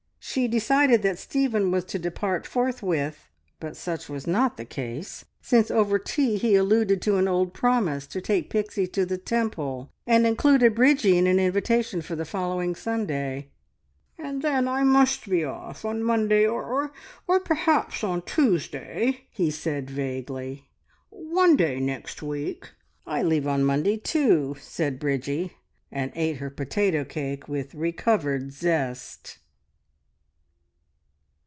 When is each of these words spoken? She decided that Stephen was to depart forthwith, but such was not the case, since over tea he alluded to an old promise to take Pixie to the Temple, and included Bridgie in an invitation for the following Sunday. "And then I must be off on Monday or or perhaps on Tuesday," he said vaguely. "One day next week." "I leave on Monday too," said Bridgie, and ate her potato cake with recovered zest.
She 0.23 0.47
decided 0.47 1.01
that 1.01 1.17
Stephen 1.17 1.71
was 1.71 1.83
to 1.85 1.99
depart 1.99 2.45
forthwith, 2.47 3.27
but 3.59 3.75
such 3.75 4.07
was 4.07 4.25
not 4.27 4.55
the 4.55 4.63
case, 4.63 5.25
since 5.41 5.69
over 5.71 5.99
tea 5.99 6.37
he 6.37 6.55
alluded 6.55 7.01
to 7.01 7.17
an 7.17 7.27
old 7.27 7.53
promise 7.53 8.05
to 8.07 8.21
take 8.21 8.49
Pixie 8.49 8.85
to 8.89 9.05
the 9.05 9.17
Temple, 9.17 9.89
and 10.07 10.25
included 10.25 10.75
Bridgie 10.75 11.17
in 11.17 11.25
an 11.27 11.37
invitation 11.39 12.01
for 12.01 12.15
the 12.15 12.23
following 12.23 12.75
Sunday. 12.75 13.49
"And 14.17 14.41
then 14.43 14.67
I 14.69 14.83
must 14.85 15.27
be 15.29 15.43
off 15.43 15.83
on 15.83 16.01
Monday 16.03 16.45
or 16.45 16.93
or 17.27 17.39
perhaps 17.41 18.01
on 18.03 18.21
Tuesday," 18.21 19.21
he 19.31 19.49
said 19.51 19.89
vaguely. 19.89 20.65
"One 21.09 21.57
day 21.57 21.79
next 21.81 22.21
week." 22.21 22.69
"I 23.07 23.21
leave 23.23 23.47
on 23.47 23.65
Monday 23.65 23.97
too," 23.97 24.55
said 24.61 24.99
Bridgie, 24.99 25.53
and 25.91 26.09
ate 26.15 26.37
her 26.37 26.51
potato 26.51 27.03
cake 27.03 27.49
with 27.49 27.73
recovered 27.75 28.53
zest. 28.53 29.39